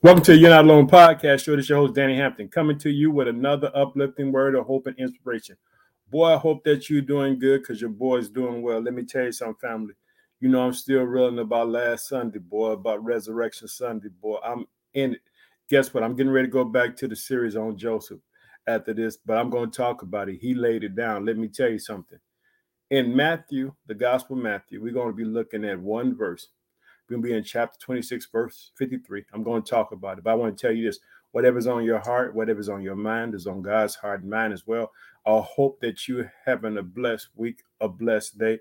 Welcome 0.00 0.22
to 0.26 0.36
You're 0.36 0.50
Not 0.50 0.64
Alone 0.64 0.86
podcast 0.86 1.42
show. 1.42 1.56
This 1.56 1.64
is 1.64 1.70
your 1.70 1.78
host, 1.78 1.94
Danny 1.94 2.14
Hampton, 2.14 2.46
coming 2.46 2.78
to 2.78 2.88
you 2.88 3.10
with 3.10 3.26
another 3.26 3.72
uplifting 3.74 4.30
word 4.30 4.54
of 4.54 4.64
hope 4.64 4.86
and 4.86 4.96
inspiration. 4.96 5.56
Boy, 6.08 6.34
I 6.34 6.36
hope 6.36 6.62
that 6.62 6.88
you're 6.88 7.02
doing 7.02 7.36
good 7.36 7.62
because 7.62 7.80
your 7.80 7.90
boy's 7.90 8.28
doing 8.28 8.62
well. 8.62 8.80
Let 8.80 8.94
me 8.94 9.02
tell 9.02 9.24
you 9.24 9.32
something, 9.32 9.56
family. 9.60 9.94
You 10.38 10.50
know, 10.50 10.64
I'm 10.64 10.72
still 10.72 11.02
reeling 11.02 11.40
about 11.40 11.70
last 11.70 12.08
Sunday, 12.08 12.38
boy, 12.38 12.70
about 12.70 13.02
Resurrection 13.02 13.66
Sunday, 13.66 14.06
boy. 14.22 14.38
I'm 14.44 14.66
in 14.94 15.14
it. 15.14 15.20
Guess 15.68 15.92
what? 15.92 16.04
I'm 16.04 16.14
getting 16.14 16.30
ready 16.30 16.46
to 16.46 16.52
go 16.52 16.64
back 16.64 16.94
to 16.98 17.08
the 17.08 17.16
series 17.16 17.56
on 17.56 17.76
Joseph 17.76 18.20
after 18.68 18.94
this, 18.94 19.16
but 19.16 19.36
I'm 19.36 19.50
going 19.50 19.68
to 19.68 19.76
talk 19.76 20.02
about 20.02 20.28
it. 20.28 20.38
He 20.40 20.54
laid 20.54 20.84
it 20.84 20.94
down. 20.94 21.26
Let 21.26 21.38
me 21.38 21.48
tell 21.48 21.70
you 21.70 21.80
something. 21.80 22.20
In 22.90 23.16
Matthew, 23.16 23.74
the 23.88 23.96
Gospel 23.96 24.36
of 24.36 24.44
Matthew, 24.44 24.80
we're 24.80 24.92
going 24.92 25.08
to 25.08 25.12
be 25.12 25.24
looking 25.24 25.64
at 25.64 25.80
one 25.80 26.16
verse 26.16 26.50
we're 27.08 27.16
going 27.16 27.22
to 27.22 27.28
be 27.28 27.38
in 27.38 27.44
chapter 27.44 27.78
26, 27.80 28.28
verse 28.30 28.72
53. 28.76 29.24
I'm 29.32 29.42
going 29.42 29.62
to 29.62 29.70
talk 29.70 29.92
about 29.92 30.18
it. 30.18 30.24
But 30.24 30.30
I 30.30 30.34
want 30.34 30.56
to 30.56 30.60
tell 30.60 30.74
you 30.74 30.86
this 30.86 30.98
whatever's 31.32 31.66
on 31.66 31.84
your 31.84 32.00
heart, 32.00 32.34
whatever's 32.34 32.68
on 32.68 32.82
your 32.82 32.96
mind 32.96 33.34
is 33.34 33.46
on 33.46 33.62
God's 33.62 33.94
heart 33.94 34.22
and 34.22 34.30
mind 34.30 34.52
as 34.52 34.66
well. 34.66 34.90
I 35.26 35.40
hope 35.40 35.80
that 35.80 36.06
you're 36.06 36.32
having 36.44 36.76
a 36.78 36.82
blessed 36.82 37.28
week, 37.34 37.62
a 37.80 37.88
blessed 37.88 38.38
day. 38.38 38.60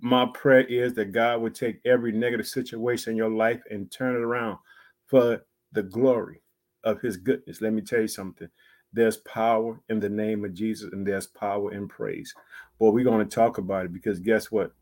My 0.00 0.26
prayer 0.32 0.64
is 0.64 0.94
that 0.94 1.12
God 1.12 1.40
would 1.40 1.54
take 1.54 1.80
every 1.84 2.12
negative 2.12 2.46
situation 2.46 3.12
in 3.12 3.16
your 3.16 3.30
life 3.30 3.62
and 3.70 3.90
turn 3.90 4.16
it 4.16 4.22
around 4.22 4.58
for 5.06 5.44
the 5.72 5.82
glory 5.82 6.42
of 6.84 7.00
his 7.00 7.16
goodness. 7.16 7.60
Let 7.60 7.72
me 7.72 7.82
tell 7.82 8.00
you 8.00 8.08
something. 8.08 8.48
There's 8.92 9.18
power 9.18 9.80
in 9.88 10.00
the 10.00 10.08
name 10.08 10.44
of 10.44 10.54
Jesus, 10.54 10.92
and 10.92 11.06
there's 11.06 11.26
power 11.26 11.72
in 11.72 11.86
praise. 11.86 12.34
But 12.78 12.90
we're 12.90 13.04
going 13.04 13.26
to 13.26 13.34
talk 13.34 13.58
about 13.58 13.84
it 13.84 13.92
because 13.92 14.18
guess 14.20 14.50
what? 14.50 14.72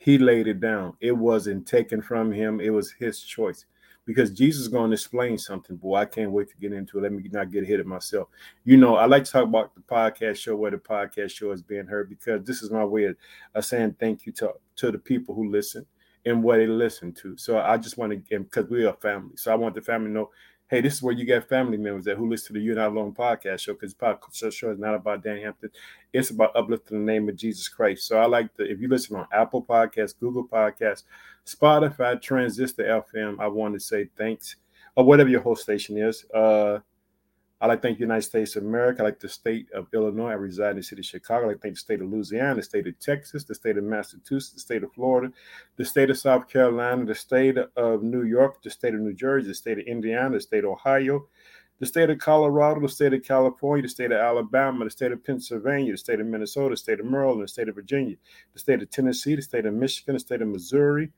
He 0.00 0.16
laid 0.16 0.48
it 0.48 0.60
down. 0.60 0.94
It 1.00 1.12
wasn't 1.12 1.66
taken 1.66 2.00
from 2.00 2.32
him, 2.32 2.58
it 2.58 2.70
was 2.70 2.90
his 2.90 3.20
choice. 3.20 3.66
Because 4.06 4.30
Jesus 4.30 4.62
is 4.62 4.68
going 4.68 4.90
to 4.90 4.94
explain 4.94 5.36
something, 5.36 5.76
boy. 5.76 5.96
I 5.96 6.06
can't 6.06 6.32
wait 6.32 6.48
to 6.48 6.56
get 6.56 6.72
into 6.72 6.98
it. 6.98 7.02
Let 7.02 7.12
me 7.12 7.22
not 7.30 7.52
get 7.52 7.64
ahead 7.64 7.80
of 7.80 7.86
myself. 7.86 8.28
You 8.64 8.78
know, 8.78 8.96
I 8.96 9.04
like 9.04 9.24
to 9.24 9.30
talk 9.30 9.44
about 9.44 9.74
the 9.74 9.82
podcast 9.82 10.36
show 10.36 10.56
where 10.56 10.70
the 10.70 10.78
podcast 10.78 11.32
show 11.32 11.52
is 11.52 11.62
being 11.62 11.86
heard 11.86 12.08
because 12.08 12.42
this 12.44 12.62
is 12.62 12.70
my 12.70 12.84
way 12.84 13.04
of, 13.04 13.16
of 13.54 13.64
saying 13.64 13.94
thank 14.00 14.24
you 14.24 14.32
to, 14.32 14.54
to 14.76 14.90
the 14.90 14.98
people 14.98 15.34
who 15.34 15.50
listen 15.50 15.84
and 16.24 16.42
what 16.42 16.56
they 16.56 16.66
listen 16.66 17.12
to. 17.12 17.36
So 17.36 17.58
I 17.58 17.76
just 17.76 17.98
want 17.98 18.12
to, 18.12 18.38
because 18.38 18.70
we're 18.70 18.92
family. 18.94 19.36
So 19.36 19.52
I 19.52 19.54
want 19.54 19.74
the 19.74 19.82
family 19.82 20.08
to 20.08 20.14
know 20.14 20.30
hey, 20.70 20.80
this 20.80 20.94
is 20.94 21.02
where 21.02 21.12
you 21.12 21.24
get 21.24 21.48
family 21.48 21.76
members 21.76 22.04
that 22.04 22.16
who 22.16 22.30
listen 22.30 22.46
to 22.46 22.52
the 22.52 22.60
You're 22.60 22.76
Not 22.76 22.92
Alone 22.92 23.12
podcast 23.12 23.58
show 23.58 23.72
because 23.72 23.92
podcast 23.92 24.52
show 24.52 24.70
is 24.70 24.78
not 24.78 24.94
about 24.94 25.24
Dan 25.24 25.38
Hampton. 25.38 25.70
It's 26.12 26.30
about 26.30 26.54
uplifting 26.54 27.04
the 27.04 27.12
name 27.12 27.28
of 27.28 27.34
Jesus 27.34 27.68
Christ. 27.68 28.06
So 28.06 28.18
I 28.18 28.26
like 28.26 28.54
to, 28.54 28.62
if 28.62 28.80
you 28.80 28.86
listen 28.86 29.16
on 29.16 29.26
Apple 29.32 29.64
Podcasts, 29.64 30.14
Google 30.18 30.46
Podcasts, 30.46 31.02
Spotify, 31.44 32.22
Transistor 32.22 32.84
FM, 33.12 33.40
I 33.40 33.48
want 33.48 33.74
to 33.74 33.80
say 33.80 34.08
thanks, 34.16 34.56
or 34.94 35.04
whatever 35.04 35.28
your 35.28 35.40
host 35.40 35.64
station 35.64 35.98
is. 35.98 36.24
Uh, 36.32 36.78
I 37.62 37.66
like 37.66 37.82
to 37.82 37.88
thank 37.88 37.98
the 37.98 38.04
United 38.04 38.22
States 38.22 38.56
of 38.56 38.64
America. 38.64 39.02
I 39.02 39.04
like 39.04 39.20
the 39.20 39.28
state 39.28 39.70
of 39.72 39.86
Illinois. 39.92 40.30
I 40.30 40.34
reside 40.34 40.70
in 40.70 40.76
the 40.76 40.82
city 40.82 41.00
of 41.00 41.06
Chicago. 41.06 41.44
I 41.44 41.48
like 41.48 41.56
to 41.56 41.62
thank 41.62 41.74
the 41.74 41.80
state 41.80 42.00
of 42.00 42.10
Louisiana, 42.10 42.54
the 42.54 42.62
state 42.62 42.86
of 42.86 42.98
Texas, 42.98 43.44
the 43.44 43.54
state 43.54 43.76
of 43.76 43.84
Massachusetts, 43.84 44.54
the 44.54 44.60
state 44.60 44.82
of 44.82 44.92
Florida, 44.94 45.30
the 45.76 45.84
state 45.84 46.08
of 46.08 46.16
South 46.16 46.48
Carolina, 46.48 47.04
the 47.04 47.14
state 47.14 47.58
of 47.76 48.02
New 48.02 48.22
York, 48.22 48.62
the 48.62 48.70
state 48.70 48.94
of 48.94 49.00
New 49.00 49.12
Jersey, 49.12 49.48
the 49.48 49.54
state 49.54 49.78
of 49.78 49.84
Indiana, 49.84 50.36
the 50.36 50.40
state 50.40 50.64
of 50.64 50.70
Ohio, 50.70 51.26
the 51.80 51.86
state 51.86 52.08
of 52.08 52.18
Colorado, 52.18 52.80
the 52.80 52.88
state 52.88 53.12
of 53.12 53.22
California, 53.22 53.82
the 53.82 53.88
state 53.88 54.12
of 54.12 54.18
Alabama, 54.18 54.84
the 54.84 54.90
state 54.90 55.12
of 55.12 55.22
Pennsylvania, 55.22 55.92
the 55.92 55.98
state 55.98 56.20
of 56.20 56.26
Minnesota, 56.26 56.70
the 56.70 56.76
state 56.78 57.00
of 57.00 57.06
Maryland, 57.06 57.42
the 57.42 57.48
state 57.48 57.68
of 57.68 57.74
Virginia, 57.74 58.16
the 58.54 58.58
state 58.58 58.82
of 58.82 58.90
Tennessee, 58.90 59.34
the 59.34 59.42
state 59.42 59.66
of 59.66 59.74
Michigan, 59.74 60.14
the 60.14 60.20
state 60.20 60.40
of 60.40 60.48
Missouri, 60.48 61.10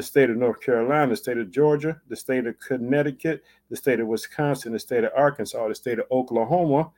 the 0.00 0.06
state 0.06 0.30
of 0.30 0.36
North 0.38 0.62
Carolina, 0.62 1.10
the 1.10 1.16
state 1.16 1.36
of 1.36 1.50
Georgia, 1.50 2.00
the 2.08 2.16
state 2.16 2.46
of 2.46 2.58
Connecticut, 2.58 3.44
the 3.68 3.76
state 3.76 4.00
of 4.00 4.06
Wisconsin, 4.06 4.72
the 4.72 4.78
state 4.78 5.04
of 5.04 5.12
Arkansas, 5.14 5.68
the 5.68 5.74
state 5.74 5.98
of 5.98 6.06
Oklahoma, 6.10 6.90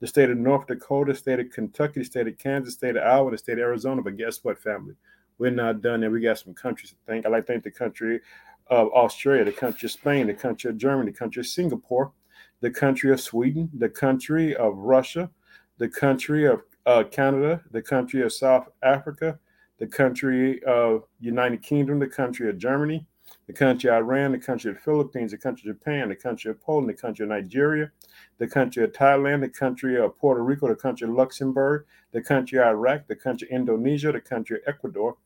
the 0.00 0.06
state 0.06 0.28
of 0.28 0.36
North 0.36 0.66
Dakota, 0.66 1.14
the 1.14 1.18
state 1.18 1.40
of 1.40 1.48
Kentucky, 1.48 2.00
the 2.00 2.04
state 2.04 2.28
of 2.28 2.36
Kansas, 2.36 2.74
the 2.74 2.78
state 2.78 2.96
of 2.96 3.02
Iowa, 3.02 3.30
the 3.30 3.38
state 3.38 3.54
of 3.54 3.60
Arizona. 3.60 4.02
But 4.02 4.18
guess 4.18 4.44
what, 4.44 4.58
family? 4.58 4.94
We're 5.38 5.52
not 5.52 5.80
done 5.80 6.00
there. 6.00 6.10
We 6.10 6.20
got 6.20 6.38
some 6.38 6.52
countries 6.52 6.90
to 6.90 6.96
thank. 7.06 7.24
I 7.24 7.30
like 7.30 7.46
to 7.46 7.52
thank 7.54 7.64
the 7.64 7.70
country 7.70 8.20
of 8.66 8.88
Australia, 8.88 9.46
the 9.46 9.52
country 9.52 9.86
of 9.86 9.92
Spain, 9.92 10.26
the 10.26 10.34
country 10.34 10.68
of 10.68 10.76
Germany, 10.76 11.12
the 11.12 11.16
country 11.16 11.40
of 11.40 11.46
Singapore, 11.46 12.12
the 12.60 12.70
country 12.70 13.10
of 13.10 13.22
Sweden, 13.22 13.70
the 13.78 13.88
country 13.88 14.54
of 14.54 14.76
Russia, 14.76 15.30
the 15.78 15.88
country 15.88 16.44
of 16.44 16.60
uh, 16.84 17.04
Canada, 17.04 17.62
the 17.70 17.80
country 17.80 18.20
of 18.20 18.34
South 18.34 18.68
Africa, 18.82 19.38
the 19.80 19.86
country 19.86 20.62
of 20.64 21.04
United 21.20 21.62
Kingdom, 21.62 21.98
the 21.98 22.06
country 22.06 22.48
of 22.50 22.58
Germany, 22.58 23.06
the 23.46 23.52
country 23.52 23.88
of 23.88 23.96
Iran, 23.96 24.32
the 24.32 24.38
country 24.38 24.70
of 24.70 24.76
the 24.76 24.82
Philippines, 24.82 25.32
the 25.32 25.38
country 25.38 25.70
of 25.70 25.78
Japan, 25.78 26.10
the 26.10 26.16
country 26.16 26.50
of 26.50 26.60
Poland, 26.60 26.90
the 26.90 26.94
country 26.94 27.24
of 27.24 27.30
Nigeria, 27.30 27.90
the 28.38 28.46
country 28.46 28.84
of 28.84 28.92
Thailand, 28.92 29.40
the 29.40 29.48
country 29.48 29.98
of 29.98 30.16
Puerto 30.18 30.42
Rico, 30.44 30.68
the 30.68 30.76
country 30.76 31.08
of 31.08 31.14
Luxembourg, 31.14 31.86
the 32.12 32.20
country 32.20 32.58
of 32.58 32.66
Iraq, 32.66 33.08
the 33.08 33.16
country 33.16 33.48
of 33.48 33.52
Indonesia, 33.52 34.12
the 34.12 34.20
country 34.20 34.58
of 34.58 34.62
Ecuador, 34.66 35.16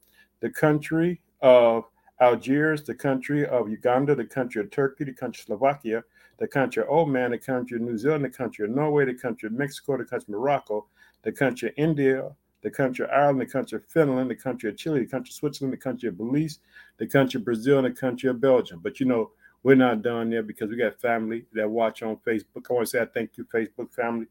the 0.41 0.51
country 0.51 1.21
of 1.43 1.85
Algiers, 2.21 2.85
the 2.85 2.95
country 2.95 3.45
of 3.45 3.69
Uganda, 3.69 4.15
the 4.15 4.25
country 4.25 4.63
of 4.63 4.71
Turkey, 4.71 5.03
the 5.03 5.13
country 5.13 5.41
of 5.41 5.47
Slovakia, 5.47 6.05
the 6.39 6.47
country 6.47 6.85
of 6.85 6.89
Oman, 6.91 7.33
the 7.33 7.39
country 7.39 7.77
of 7.77 7.83
New 7.83 7.99
Zealand, 7.99 8.25
the 8.25 8.31
country 8.31 8.67
of 8.67 8.71
Norway, 8.71 9.05
the 9.05 9.15
country 9.15 9.49
of 9.49 9.53
Mexico, 9.53 9.99
the 9.99 10.05
country 10.05 10.33
of 10.33 10.39
Morocco, 10.39 10.87
the 11.25 11.33
country 11.33 11.71
of 11.71 11.75
India, 11.77 12.31
the 12.65 12.71
country 12.71 13.05
of 13.05 13.11
Ireland, 13.11 13.43
the 13.43 13.47
country 13.47 13.77
of 13.77 13.85
Finland, 13.87 14.31
the 14.31 14.35
country 14.35 14.71
of 14.71 14.77
Chile, 14.79 15.01
the 15.01 15.07
country 15.07 15.31
of 15.31 15.35
Switzerland, 15.35 15.75
the 15.75 15.77
country 15.77 16.09
of 16.09 16.17
Belize, 16.17 16.61
the 16.97 17.07
country 17.07 17.39
of 17.39 17.45
Brazil, 17.45 17.79
and 17.79 17.87
the 17.87 18.01
country 18.01 18.31
of 18.31 18.41
Belgium. 18.41 18.81
But 18.83 18.99
you 18.99 19.07
know, 19.07 19.33
we're 19.63 19.77
not 19.77 20.01
done 20.01 20.31
there 20.31 20.43
because 20.43 20.71
we 20.71 20.77
got 20.77 20.99
family 20.99 21.45
that 21.53 21.69
watch 21.69 22.03
on 22.03 22.17
Facebook. 22.27 22.71
I 22.71 22.73
want 22.73 22.87
to 22.87 22.91
say 22.91 23.03
I 23.03 23.05
thank 23.05 23.37
you, 23.37 23.45
Facebook 23.45 23.93
family, 23.93 24.27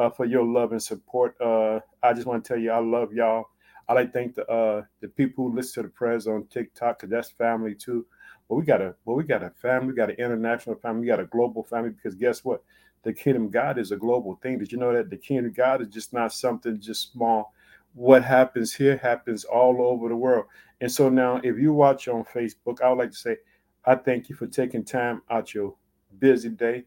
uh, 0.00 0.10
for 0.10 0.24
your 0.24 0.44
love 0.44 0.72
and 0.72 0.82
support. 0.82 1.40
Uh, 1.40 1.78
I 2.02 2.12
just 2.12 2.26
want 2.26 2.44
to 2.44 2.48
tell 2.48 2.60
you 2.60 2.72
I 2.72 2.80
love 2.80 3.12
y'all. 3.12 3.46
I 3.88 3.92
like 3.92 4.12
to 4.12 4.18
thank 4.18 4.34
the 4.34 4.50
uh, 4.50 4.82
the 5.00 5.08
people 5.08 5.48
who 5.48 5.54
listen 5.56 5.84
to 5.84 5.88
the 5.88 5.94
prayers 5.94 6.26
on 6.26 6.44
TikTok 6.48 6.98
because 6.98 7.10
that's 7.10 7.30
family 7.30 7.76
too. 7.76 8.04
But 8.48 8.56
we 8.56 8.64
got 8.64 8.82
a 8.82 8.96
well, 9.04 9.16
we 9.16 9.22
got 9.22 9.44
a 9.44 9.50
family, 9.50 9.88
we 9.88 9.94
got 9.94 10.10
an 10.10 10.16
international 10.16 10.74
family, 10.74 11.02
we 11.02 11.06
got 11.06 11.20
a 11.20 11.26
global 11.26 11.62
family 11.62 11.90
because 11.90 12.16
guess 12.16 12.44
what? 12.44 12.64
The 13.04 13.12
kingdom 13.12 13.44
of 13.44 13.52
God 13.52 13.78
is 13.78 13.92
a 13.92 13.96
global 13.96 14.40
thing. 14.42 14.58
Did 14.58 14.72
you 14.72 14.78
know 14.78 14.92
that 14.92 15.08
the 15.08 15.16
kingdom 15.16 15.46
of 15.46 15.54
God 15.54 15.82
is 15.82 15.88
just 15.88 16.12
not 16.12 16.32
something 16.32 16.80
just 16.80 17.12
small 17.12 17.52
what 17.96 18.22
happens 18.22 18.74
here 18.74 18.98
happens 18.98 19.44
all 19.44 19.80
over 19.80 20.10
the 20.10 20.16
world. 20.16 20.44
And 20.82 20.92
so 20.92 21.08
now, 21.08 21.40
if 21.42 21.58
you 21.58 21.72
watch 21.72 22.08
on 22.08 22.24
Facebook, 22.24 22.82
I 22.82 22.90
would 22.90 22.98
like 22.98 23.10
to 23.12 23.16
say, 23.16 23.36
I 23.86 23.94
thank 23.94 24.28
you 24.28 24.36
for 24.36 24.46
taking 24.46 24.84
time 24.84 25.22
out 25.30 25.54
your 25.54 25.74
busy 26.18 26.50
day, 26.50 26.84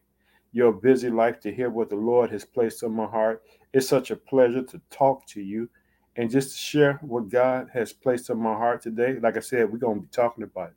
your 0.52 0.72
busy 0.72 1.10
life 1.10 1.40
to 1.40 1.52
hear 1.52 1.68
what 1.68 1.90
the 1.90 1.96
Lord 1.96 2.30
has 2.30 2.44
placed 2.44 2.84
on 2.84 2.92
my 2.92 3.06
heart. 3.06 3.42
It's 3.72 3.88
such 3.88 4.12
a 4.12 4.16
pleasure 4.16 4.62
to 4.62 4.80
talk 4.88 5.26
to 5.30 5.40
you 5.40 5.68
and 6.14 6.30
just 6.30 6.52
to 6.52 6.58
share 6.58 7.00
what 7.02 7.28
God 7.28 7.70
has 7.74 7.92
placed 7.92 8.30
on 8.30 8.38
my 8.38 8.54
heart 8.54 8.80
today. 8.80 9.18
Like 9.20 9.36
I 9.36 9.40
said, 9.40 9.70
we're 9.72 9.78
going 9.78 9.96
to 9.96 10.02
be 10.02 10.12
talking 10.12 10.44
about 10.44 10.68
it. 10.68 10.76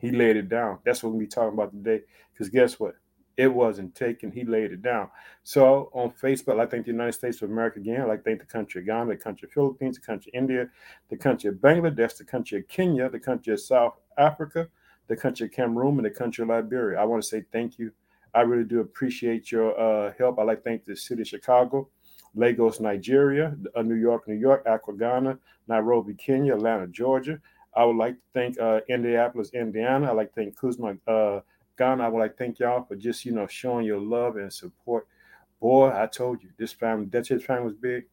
He 0.00 0.12
laid 0.12 0.36
it 0.36 0.48
down. 0.48 0.78
That's 0.84 1.02
what 1.02 1.08
we're 1.08 1.18
going 1.18 1.26
to 1.26 1.36
be 1.36 1.40
talking 1.40 1.54
about 1.54 1.72
today. 1.72 2.04
Because 2.32 2.50
guess 2.50 2.78
what? 2.78 2.94
It 3.40 3.52
wasn't 3.52 3.94
taken. 3.94 4.30
He 4.30 4.44
laid 4.44 4.70
it 4.70 4.82
down. 4.82 5.08
So 5.44 5.88
on 5.94 6.10
Facebook, 6.10 6.60
I 6.60 6.66
thank 6.66 6.84
the 6.84 6.92
United 6.92 7.14
States 7.14 7.40
of 7.40 7.50
America 7.50 7.80
again. 7.80 8.02
I 8.02 8.04
like 8.04 8.22
thank 8.22 8.38
the 8.38 8.44
country 8.44 8.82
of 8.82 8.86
Ghana, 8.86 9.06
the 9.06 9.16
country 9.16 9.48
of 9.48 9.52
Philippines, 9.52 9.96
the 9.96 10.04
country 10.04 10.30
of 10.34 10.38
India, 10.42 10.68
the 11.08 11.16
country 11.16 11.48
of 11.48 11.56
Bangladesh, 11.56 12.18
the 12.18 12.24
country 12.24 12.58
of 12.58 12.68
Kenya, 12.68 13.08
the 13.08 13.18
country 13.18 13.54
of 13.54 13.60
South 13.60 13.94
Africa, 14.18 14.68
the 15.08 15.16
country 15.16 15.46
of 15.46 15.52
Cameroon, 15.52 15.96
and 15.96 16.04
the 16.04 16.10
country 16.10 16.42
of 16.42 16.50
Liberia. 16.50 17.00
I 17.00 17.04
want 17.04 17.22
to 17.22 17.28
say 17.28 17.42
thank 17.50 17.78
you. 17.78 17.92
I 18.34 18.42
really 18.42 18.64
do 18.64 18.80
appreciate 18.80 19.50
your 19.50 19.68
uh, 19.80 20.12
help. 20.18 20.38
I 20.38 20.42
like 20.42 20.58
to 20.58 20.64
thank 20.64 20.84
the 20.84 20.94
city 20.94 21.22
of 21.22 21.28
Chicago, 21.28 21.88
Lagos, 22.34 22.78
Nigeria, 22.78 23.56
uh, 23.74 23.80
New 23.80 23.94
York, 23.94 24.28
New 24.28 24.34
York, 24.36 24.64
Accra, 24.66 24.94
Ghana, 24.98 25.38
Nairobi, 25.66 26.12
Kenya, 26.12 26.56
Atlanta, 26.56 26.86
Georgia. 26.88 27.40
I 27.74 27.84
would 27.86 27.96
like 27.96 28.16
to 28.16 28.28
thank 28.34 28.60
uh, 28.60 28.80
Indianapolis, 28.90 29.50
Indiana. 29.54 30.10
I 30.10 30.12
like 30.12 30.28
to 30.34 30.40
thank 30.40 30.56
Kuzma, 30.58 30.96
I 31.82 32.08
would 32.08 32.18
like 32.18 32.36
to 32.36 32.36
thank 32.36 32.58
y'all 32.58 32.84
for 32.84 32.96
just, 32.96 33.24
you 33.24 33.32
know, 33.32 33.46
showing 33.46 33.86
your 33.86 34.00
love 34.00 34.36
and 34.36 34.52
support. 34.52 35.06
Boy, 35.60 35.90
I 35.94 36.06
told 36.06 36.42
you, 36.42 36.50
this 36.58 36.72
family, 36.72 37.06
that's 37.10 37.28
his 37.28 37.44
family 37.44 37.64
was 37.64 37.74
big. 37.74 38.04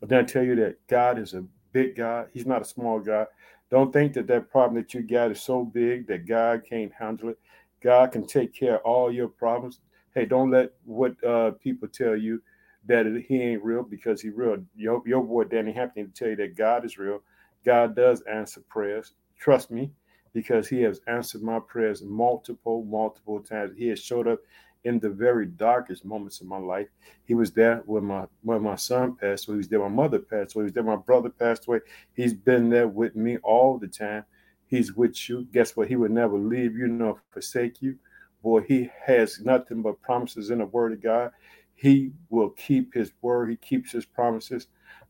But 0.00 0.08
then 0.08 0.20
I 0.20 0.22
tell 0.26 0.44
you 0.44 0.54
that 0.56 0.86
God 0.86 1.18
is 1.18 1.34
a 1.34 1.44
big 1.72 1.96
God. 1.96 2.28
He's 2.32 2.46
not 2.46 2.62
a 2.62 2.66
small 2.66 2.98
God. 3.00 3.26
Don't 3.70 3.92
think 3.92 4.14
that 4.14 4.26
that 4.28 4.50
problem 4.50 4.82
that 4.82 4.94
you 4.94 5.02
got 5.02 5.30
is 5.30 5.40
so 5.40 5.64
big 5.64 6.06
that 6.06 6.26
God 6.26 6.62
can't 6.68 6.92
handle 6.92 7.30
it. 7.30 7.38
God 7.82 8.12
can 8.12 8.26
take 8.26 8.54
care 8.54 8.76
of 8.76 8.82
all 8.82 9.12
your 9.12 9.28
problems. 9.28 9.80
Hey, 10.14 10.24
don't 10.24 10.50
let 10.50 10.72
what 10.84 11.22
uh, 11.24 11.52
people 11.52 11.88
tell 11.88 12.16
you 12.16 12.42
that 12.86 13.24
he 13.28 13.40
ain't 13.42 13.62
real 13.62 13.82
because 13.82 14.22
he 14.22 14.30
real. 14.30 14.56
Your, 14.76 15.02
your 15.06 15.22
boy 15.22 15.44
Danny 15.44 15.72
Hampton 15.72 16.06
to 16.06 16.12
tell 16.12 16.28
you 16.28 16.36
that 16.36 16.56
God 16.56 16.84
is 16.84 16.96
real. 16.96 17.22
God 17.64 17.94
does 17.94 18.22
answer 18.22 18.62
prayers. 18.68 19.12
Trust 19.38 19.70
me 19.70 19.90
because 20.32 20.68
he 20.68 20.82
has 20.82 21.00
answered 21.06 21.42
my 21.42 21.58
prayers 21.60 22.02
multiple, 22.02 22.84
multiple 22.84 23.40
times. 23.40 23.72
He 23.76 23.88
has 23.88 24.00
showed 24.00 24.28
up 24.28 24.40
in 24.84 24.98
the 25.00 25.10
very 25.10 25.46
darkest 25.46 26.04
moments 26.04 26.40
of 26.40 26.46
my 26.46 26.58
life. 26.58 26.88
He 27.24 27.34
was 27.34 27.52
there 27.52 27.82
when 27.86 28.04
my 28.04 28.26
when 28.42 28.62
my 28.62 28.76
son 28.76 29.16
passed 29.16 29.48
away. 29.48 29.56
He 29.56 29.58
was 29.58 29.68
there 29.68 29.80
when 29.80 29.92
my 29.92 30.02
mother 30.02 30.18
passed 30.18 30.54
away. 30.54 30.62
He 30.62 30.66
was 30.66 30.72
there 30.72 30.84
when 30.84 30.96
my 30.96 31.02
brother 31.02 31.30
passed 31.30 31.66
away. 31.66 31.80
He's 32.14 32.34
been 32.34 32.70
there 32.70 32.88
with 32.88 33.16
me 33.16 33.38
all 33.38 33.78
the 33.78 33.88
time. 33.88 34.24
He's 34.66 34.94
with 34.94 35.28
you. 35.28 35.46
Guess 35.52 35.76
what? 35.76 35.88
He 35.88 35.96
would 35.96 36.10
never 36.10 36.38
leave 36.38 36.76
you 36.76 36.88
nor 36.88 37.20
forsake 37.32 37.82
you. 37.82 37.98
boy, 38.42 38.60
he 38.62 38.90
has 39.04 39.40
nothing 39.40 39.82
but 39.82 40.00
promises 40.00 40.50
in 40.50 40.58
the 40.58 40.66
word 40.66 40.92
of 40.92 41.02
God. 41.02 41.32
He 41.74 42.12
will 42.28 42.50
keep 42.50 42.94
his 42.94 43.12
word, 43.22 43.50
he 43.50 43.56
keeps 43.56 43.92
his 43.92 44.04
promises. 44.04 44.68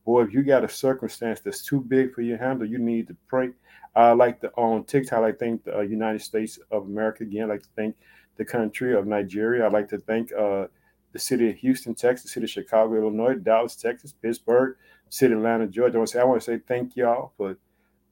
Boy, 0.08 0.22
if 0.22 0.32
you 0.32 0.43
got 0.43 0.64
a 0.64 0.69
circumstance 0.70 1.40
that's 1.40 1.62
too 1.62 1.82
big 1.82 2.14
for 2.14 2.22
your 2.22 2.38
handle, 2.38 2.66
you 2.66 2.78
need 2.78 3.08
to 3.08 3.16
pray. 3.26 3.50
I 3.94 4.12
like 4.12 4.40
to 4.40 4.50
on 4.52 4.84
TikTok, 4.84 5.22
I 5.22 5.32
thank 5.32 5.64
the 5.64 5.81
uh, 5.81 5.81
United 5.82 6.22
States 6.22 6.58
of 6.70 6.84
America 6.84 7.25
again. 7.25 7.43
I 7.43 7.52
like 7.52 7.62
to 7.64 7.69
thank 7.76 7.94
the 8.38 8.44
country 8.46 8.94
of 8.94 9.06
Nigeria. 9.06 9.66
I'd 9.66 9.75
like 9.75 9.87
to 9.90 9.99
thank 9.99 10.32
uh, 10.32 10.69
the 11.12 11.19
city 11.19 11.50
of 11.50 11.56
Houston, 11.56 11.94
Texas, 11.94 12.22
the 12.22 12.28
city 12.31 12.44
of 12.44 12.50
Chicago, 12.50 12.96
Illinois, 12.96 13.34
Dallas, 13.34 13.76
Texas, 13.76 14.14
Pittsburgh, 14.14 14.76
city 15.10 15.34
of 15.34 15.40
Atlanta, 15.40 15.66
Georgia. 15.66 15.96
I 15.96 15.99
want 15.99 16.08
to 16.08 16.12
say, 16.14 16.20
I 16.20 16.25
want 16.25 16.40
to 16.40 16.46
say 16.46 16.58
thank 16.66 16.96
y'all 16.96 17.34
for 17.37 17.58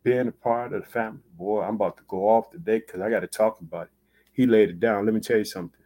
being 0.03 0.29
a 0.29 0.33
part 0.33 0.75
of 0.75 0.83
the 0.83 0.91
family. 0.91 1.23
Boy, 1.39 1.63
I'm 1.63 1.77
about 1.77 1.97
to 1.97 2.03
go 2.09 2.29
off 2.29 2.51
today 2.51 2.81
because 2.81 3.01
I 3.01 3.09
got 3.09 3.21
to 3.21 3.27
talk 3.27 3.59
about 3.63 3.85
it. 3.85 3.93
He 4.35 4.45
laid 4.45 4.69
it 4.69 4.81
down. 4.81 5.07
Let 5.07 5.15
me 5.15 5.21
tell 5.21 5.39
you 5.39 5.47
something. 5.47 5.81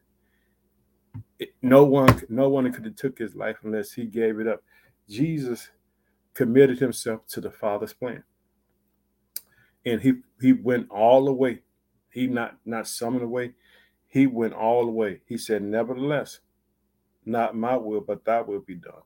It, 1.39 1.51
no 1.63 1.85
one, 1.85 2.21
no 2.29 2.49
one 2.49 2.73
could 2.73 2.87
have 2.87 2.97
took 2.97 3.17
his 3.17 3.37
life 3.37 3.59
unless 3.63 3.93
he 3.93 4.07
gave 4.07 4.41
it 4.41 4.49
up. 4.49 4.65
Jesus 5.09 5.69
committed 6.41 6.79
himself 6.79 7.27
to 7.27 7.39
the 7.39 7.51
Father's 7.51 7.93
plan, 7.93 8.25
and 9.85 10.01
he 10.01 10.15
he 10.41 10.55
went 10.55 10.89
all 10.91 11.27
the 11.27 11.33
way. 11.35 11.61
He 12.09 12.27
not 12.27 12.57
not 12.65 12.89
some 12.89 13.21
away. 13.21 13.53
He 14.07 14.27
went 14.27 14.55
all 14.55 14.87
the 14.87 14.91
way. 14.91 15.21
He 15.27 15.37
said, 15.37 15.61
"Nevertheless, 15.61 16.41
not 17.27 17.55
my 17.55 17.77
will, 17.77 18.01
but 18.01 18.25
thy 18.25 18.41
will 18.41 18.61
be 18.61 18.75
done." 18.75 19.03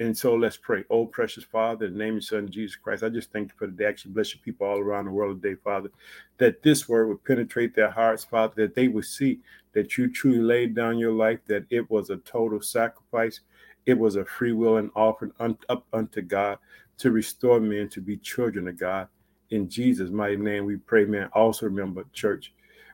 And 0.00 0.18
so 0.18 0.34
let's 0.34 0.56
pray. 0.56 0.84
Oh, 0.90 1.06
precious 1.06 1.44
Father, 1.44 1.86
in 1.86 1.92
the 1.92 1.98
name 2.00 2.16
of 2.16 2.22
your 2.28 2.40
Son, 2.40 2.50
Jesus 2.50 2.74
Christ, 2.74 3.04
I 3.04 3.10
just 3.10 3.30
thank 3.30 3.52
you 3.52 3.54
for 3.56 3.68
the. 3.68 3.86
Actually, 3.86 4.14
bless 4.14 4.34
your 4.34 4.42
people 4.42 4.66
all 4.66 4.80
around 4.80 5.04
the 5.04 5.12
world 5.12 5.40
today, 5.40 5.54
Father, 5.62 5.92
that 6.38 6.64
this 6.64 6.88
word 6.88 7.06
would 7.06 7.22
penetrate 7.22 7.76
their 7.76 7.90
hearts, 7.90 8.24
Father, 8.24 8.54
that 8.56 8.74
they 8.74 8.88
would 8.88 9.04
see 9.04 9.38
that 9.72 9.96
you 9.96 10.10
truly 10.10 10.40
laid 10.40 10.74
down 10.74 10.98
your 10.98 11.12
life, 11.12 11.38
that 11.46 11.64
it 11.70 11.88
was 11.88 12.10
a 12.10 12.16
total 12.16 12.60
sacrifice. 12.60 13.38
It 13.86 13.98
was 13.98 14.16
a 14.16 14.24
free 14.24 14.52
will 14.52 14.76
and 14.76 14.90
offering 14.94 15.32
up 15.38 15.84
unto 15.92 16.22
God 16.22 16.58
to 16.98 17.10
restore 17.10 17.60
men 17.60 17.88
to 17.90 18.00
be 18.00 18.16
children 18.16 18.68
of 18.68 18.78
God. 18.78 19.08
In 19.50 19.68
Jesus' 19.68 20.10
mighty 20.10 20.36
name, 20.36 20.64
we 20.64 20.76
pray, 20.76 21.04
man. 21.04 21.28
Also 21.32 21.66
remember, 21.66 22.04
church, 22.12 22.52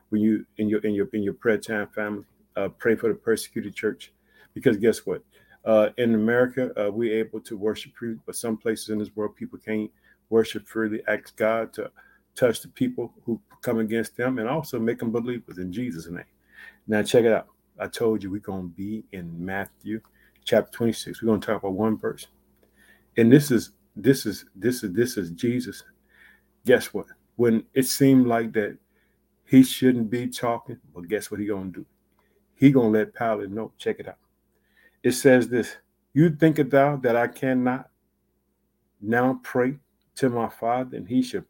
when 0.09 0.21
you 0.21 0.45
in 0.57 0.67
your 0.67 0.79
in 0.81 0.93
your 0.93 1.07
in 1.13 1.23
your 1.23 1.33
prayer 1.33 1.57
time 1.57 1.87
family, 1.87 2.25
uh, 2.55 2.69
pray 2.69 2.95
for 2.95 3.09
the 3.09 3.15
persecuted 3.15 3.75
church. 3.75 4.11
Because 4.53 4.77
guess 4.77 5.05
what? 5.05 5.23
Uh, 5.63 5.89
in 5.97 6.15
America, 6.15 6.71
uh, 6.81 6.89
we're 6.89 7.19
able 7.19 7.39
to 7.41 7.57
worship 7.57 7.93
freely, 7.95 8.17
but 8.25 8.35
some 8.35 8.57
places 8.57 8.89
in 8.89 8.97
this 8.97 9.15
world, 9.15 9.35
people 9.35 9.59
can't 9.59 9.91
worship 10.29 10.67
freely. 10.67 11.01
Ask 11.07 11.35
God 11.35 11.71
to 11.73 11.91
touch 12.35 12.61
the 12.61 12.69
people 12.69 13.13
who 13.25 13.39
come 13.61 13.79
against 13.79 14.15
them 14.15 14.39
and 14.39 14.47
also 14.47 14.79
make 14.79 14.99
them 14.99 15.11
believers 15.11 15.57
in 15.57 15.71
Jesus' 15.71 16.07
name. 16.07 16.23
Now, 16.87 17.03
check 17.03 17.25
it 17.25 17.33
out. 17.33 17.47
I 17.77 17.87
told 17.87 18.23
you 18.23 18.31
we're 18.31 18.39
to 18.39 18.73
be 18.75 19.03
in 19.11 19.33
Matthew 19.45 20.01
chapter 20.49 20.71
26. 20.71 21.21
We're 21.21 21.27
going 21.27 21.41
to 21.41 21.47
talk 21.47 21.63
about 21.63 21.73
one 21.73 21.97
person. 21.97 22.29
And 23.17 23.31
this 23.31 23.51
is 23.51 23.71
this 23.95 24.25
is 24.25 24.45
this 24.55 24.83
is 24.83 24.93
this 24.93 25.17
is 25.17 25.31
Jesus. 25.31 25.83
Guess 26.65 26.93
what? 26.93 27.07
When 27.35 27.63
it 27.73 27.83
seemed 27.83 28.27
like 28.27 28.53
that 28.53 28.77
he 29.45 29.63
shouldn't 29.63 30.09
be 30.09 30.27
talking, 30.27 30.77
but 30.93 31.07
guess 31.07 31.31
what 31.31 31.39
he 31.39 31.47
gonna 31.47 31.69
do? 31.69 31.85
He 32.55 32.71
gonna 32.71 32.89
let 32.89 33.13
Pilate 33.13 33.49
know. 33.49 33.71
Check 33.77 33.99
it 33.99 34.07
out 34.07 34.17
it 35.03 35.11
says 35.11 35.47
this 35.47 35.77
You 36.13 36.29
thinkest 36.29 36.71
thou 36.71 36.97
that 36.97 37.15
I 37.15 37.27
cannot 37.27 37.89
now 39.01 39.39
pray 39.43 39.79
to 40.15 40.29
my 40.29 40.49
Father, 40.49 40.97
and 40.97 41.07
he 41.07 41.21
should 41.21 41.45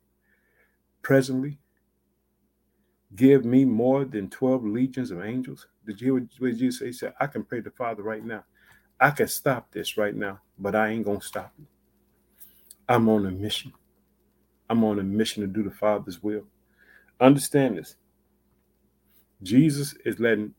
presently 1.01 1.59
give 3.15 3.43
me 3.43 3.65
more 3.65 4.05
than 4.05 4.29
12 4.29 4.63
legions 4.65 5.09
of 5.11 5.23
angels? 5.23 5.67
Did 5.85 5.99
you 5.99 6.15
hear 6.15 6.27
what 6.39 6.57
Jesus 6.57 6.79
say? 6.79 6.85
He 6.87 6.91
said, 6.93 7.13
I 7.19 7.25
can 7.25 7.43
pray 7.43 7.61
to 7.61 7.71
Father 7.71 8.03
right 8.03 8.23
now. 8.23 8.43
I 8.99 9.11
can 9.11 9.27
stop 9.27 9.71
this 9.71 9.97
right 9.97 10.15
now, 10.15 10.39
but 10.57 10.75
I 10.75 10.89
ain't 10.89 11.05
going 11.05 11.19
to 11.19 11.25
stop 11.25 11.53
it. 11.59 11.65
I'm 12.87 13.07
on 13.07 13.25
a 13.25 13.31
mission. 13.31 13.71
I'm 14.69 14.83
on 14.83 14.99
a 14.99 15.03
mission 15.03 15.41
to 15.41 15.47
do 15.47 15.63
the 15.63 15.75
Father's 15.75 16.21
will. 16.21 16.43
Understand 17.19 17.77
this. 17.77 17.95
Jesus 19.41 19.93
is 20.05 20.19
letting 20.19 20.53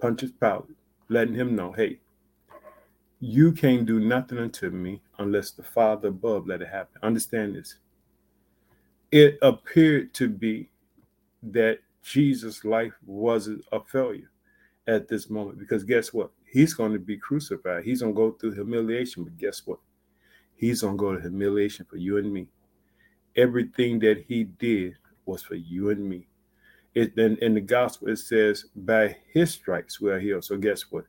Pontius 0.00 0.32
Pilate, 0.32 0.76
letting 1.08 1.34
him 1.34 1.54
know, 1.54 1.72
hey, 1.72 2.00
you 3.20 3.52
can't 3.52 3.86
do 3.86 4.00
nothing 4.00 4.38
unto 4.38 4.70
me 4.70 5.00
unless 5.18 5.50
the 5.50 5.62
Father 5.62 6.08
above 6.08 6.46
let 6.46 6.62
it 6.62 6.68
happen. 6.68 6.98
Understand 7.02 7.54
this. 7.54 7.76
It 9.12 9.38
appeared 9.42 10.14
to 10.14 10.28
be 10.28 10.70
that 11.42 11.80
Jesus' 12.02 12.64
life 12.64 12.94
wasn't 13.04 13.64
a 13.72 13.80
failure 13.80 14.30
at 14.86 15.08
this 15.08 15.28
moment 15.28 15.58
because 15.58 15.84
guess 15.84 16.12
what? 16.12 16.30
He's 16.50 16.74
going 16.74 16.92
to 16.92 16.98
be 16.98 17.16
crucified. 17.16 17.84
He's 17.84 18.00
going 18.00 18.14
to 18.14 18.16
go 18.16 18.32
through 18.32 18.54
humiliation, 18.54 19.24
but 19.24 19.36
guess 19.36 19.62
what? 19.64 19.78
He's 20.54 20.82
going 20.82 20.94
to 20.94 20.98
go 20.98 21.14
to 21.14 21.20
humiliation 21.20 21.86
for 21.88 21.96
you 21.96 22.18
and 22.18 22.32
me. 22.32 22.48
Everything 23.36 23.98
that 24.00 24.24
he 24.26 24.44
did 24.44 24.96
was 25.26 25.42
for 25.42 25.54
you 25.54 25.90
and 25.90 26.08
me. 26.08 26.26
It 26.92 27.14
then 27.14 27.38
in 27.40 27.54
the 27.54 27.60
gospel 27.60 28.08
it 28.08 28.16
says, 28.16 28.64
by 28.74 29.16
his 29.32 29.52
stripes 29.52 30.00
we 30.00 30.10
are 30.10 30.18
healed. 30.18 30.44
So 30.44 30.56
guess 30.56 30.82
what? 30.90 31.04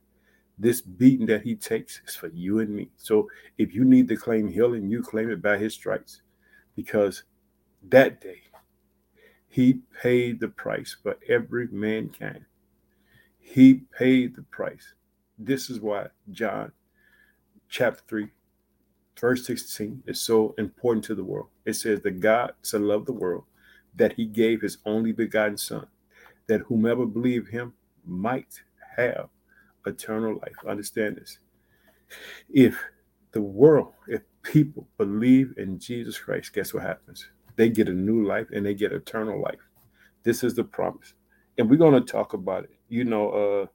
this 0.58 0.80
beating 0.80 1.26
that 1.26 1.42
he 1.42 1.56
takes 1.56 2.00
is 2.06 2.14
for 2.14 2.28
you 2.28 2.60
and 2.60 2.70
me. 2.70 2.88
So 2.96 3.28
if 3.58 3.74
you 3.74 3.84
need 3.84 4.08
to 4.08 4.16
claim 4.16 4.48
healing, 4.48 4.88
you 4.88 5.02
claim 5.02 5.30
it 5.30 5.42
by 5.42 5.58
his 5.58 5.74
stripes 5.74 6.22
because 6.76 7.24
that 7.88 8.20
day 8.20 8.42
he 9.48 9.80
paid 10.00 10.40
the 10.40 10.48
price 10.48 10.96
for 11.02 11.16
every 11.28 11.68
mankind. 11.68 12.44
He 13.38 13.82
paid 13.98 14.36
the 14.36 14.42
price. 14.42 14.94
This 15.44 15.70
is 15.70 15.80
why 15.80 16.06
John 16.30 16.72
chapter 17.68 18.02
3, 18.06 18.28
verse 19.20 19.44
16 19.46 20.04
is 20.06 20.20
so 20.20 20.54
important 20.56 21.04
to 21.06 21.14
the 21.14 21.24
world. 21.24 21.48
It 21.64 21.74
says 21.74 22.00
that 22.02 22.20
God 22.20 22.52
so 22.62 22.78
loved 22.78 23.06
the 23.06 23.12
world 23.12 23.44
that 23.96 24.12
he 24.12 24.24
gave 24.24 24.60
his 24.60 24.78
only 24.86 25.12
begotten 25.12 25.58
son, 25.58 25.86
that 26.46 26.60
whomever 26.62 27.06
believe 27.06 27.48
him 27.48 27.72
might 28.06 28.62
have 28.96 29.28
eternal 29.86 30.34
life. 30.34 30.54
Understand 30.68 31.16
this. 31.16 31.38
If 32.48 32.78
the 33.32 33.42
world, 33.42 33.94
if 34.06 34.22
people 34.42 34.86
believe 34.96 35.54
in 35.56 35.78
Jesus 35.78 36.18
Christ, 36.18 36.52
guess 36.52 36.72
what 36.72 36.84
happens? 36.84 37.26
They 37.56 37.68
get 37.68 37.88
a 37.88 37.92
new 37.92 38.24
life 38.26 38.46
and 38.54 38.64
they 38.64 38.74
get 38.74 38.92
eternal 38.92 39.40
life. 39.40 39.60
This 40.22 40.44
is 40.44 40.54
the 40.54 40.64
promise. 40.64 41.14
And 41.58 41.68
we're 41.68 41.76
going 41.76 41.94
to 41.94 42.12
talk 42.12 42.32
about 42.32 42.64
it. 42.64 42.74
You 42.88 43.04
know, 43.04 43.30
uh, 43.30 43.66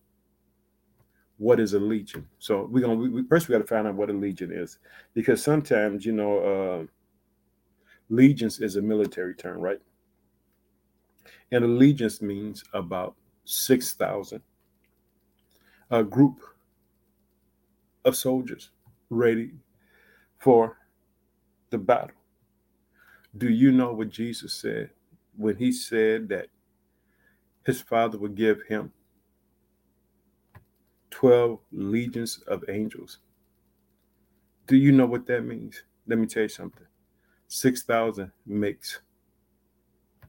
what 1.38 1.60
is 1.60 1.74
a 1.74 1.80
legion? 1.80 2.28
So 2.40 2.68
we're 2.70 2.86
to, 2.86 2.96
we, 2.96 3.24
first 3.28 3.48
we 3.48 3.54
got 3.54 3.60
to 3.60 3.68
find 3.68 3.88
out 3.88 3.96
what 3.96 4.10
a 4.10 4.14
legion 4.14 4.52
is. 4.52 4.80
Because 5.14 5.44
sometimes, 5.44 6.06
you 6.06 6.14
know, 6.14 6.40
uh, 6.40 6.86
legions 8.10 8.60
is 8.60 8.76
a 8.76 8.82
military 8.82 9.36
term, 9.36 9.60
right? 9.60 9.82
And 11.52 11.64
allegiance 11.64 12.22
means 12.22 12.64
about 12.74 13.16
6,000 13.46 14.42
a 15.90 16.04
group 16.04 16.42
of 18.04 18.16
soldiers 18.16 18.72
ready 19.10 19.52
for 20.40 20.78
the 21.70 21.78
battle. 21.78 22.12
Do 23.38 23.50
you 23.50 23.72
know 23.72 23.94
what 23.94 24.10
Jesus 24.10 24.54
said 24.54 24.90
when 25.36 25.56
he 25.56 25.72
said 25.72 26.30
that 26.30 26.48
his 27.66 27.82
father 27.82 28.18
would 28.18 28.36
give 28.36 28.62
him 28.68 28.92
12 31.18 31.58
legions 31.72 32.44
of 32.46 32.64
angels? 32.70 33.18
Do 34.68 34.78
you 34.78 34.92
know 34.92 35.08
what 35.08 35.26
that 35.26 35.42
means? 35.42 35.82
Let 36.06 36.20
me 36.20 36.28
tell 36.28 36.44
you 36.44 36.50
something 36.50 36.86
6,000 37.48 38.32
makes 38.46 39.00